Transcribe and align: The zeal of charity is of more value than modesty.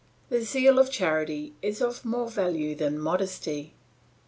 The 0.29 0.41
zeal 0.41 0.79
of 0.79 0.89
charity 0.89 1.53
is 1.61 1.79
of 1.79 2.03
more 2.03 2.27
value 2.27 2.73
than 2.73 2.97
modesty. 2.97 3.75